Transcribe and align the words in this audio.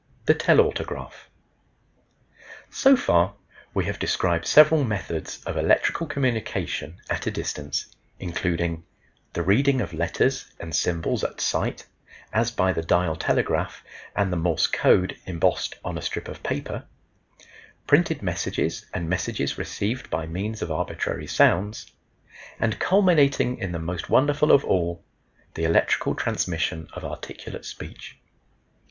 THE 0.25 0.33
TELAUTOGRAPH. 0.33 1.29
So 2.71 2.95
far 2.97 3.35
we 3.75 3.85
have 3.85 3.99
described 3.99 4.47
several 4.47 4.83
methods 4.83 5.43
of 5.43 5.57
electrical 5.57 6.07
communication 6.07 6.97
at 7.07 7.27
a 7.27 7.29
distance, 7.29 7.85
including 8.17 8.83
the 9.33 9.43
reading 9.43 9.79
of 9.79 9.93
letters 9.93 10.51
and 10.59 10.73
symbols 10.75 11.23
at 11.23 11.39
sight 11.39 11.85
(as 12.33 12.49
by 12.49 12.73
the 12.73 12.81
dial 12.81 13.15
telegraph 13.15 13.83
and 14.15 14.33
the 14.33 14.37
Morse 14.37 14.65
code 14.65 15.19
embossed 15.27 15.75
on 15.85 15.99
a 15.99 16.01
strip 16.01 16.27
of 16.27 16.41
paper); 16.41 16.85
printed 17.85 18.23
messages 18.23 18.87
and 18.95 19.07
messages 19.07 19.59
received 19.59 20.09
by 20.09 20.25
means 20.25 20.63
of 20.63 20.71
arbitrary 20.71 21.27
sounds, 21.27 21.91
and 22.59 22.79
culminating 22.79 23.59
in 23.59 23.71
the 23.71 23.77
most 23.77 24.09
wonderful 24.09 24.51
of 24.51 24.65
all, 24.65 25.03
the 25.53 25.63
electrical 25.63 26.15
transmission 26.15 26.87
of 26.93 27.05
articulate 27.05 27.65
speech. 27.65 28.17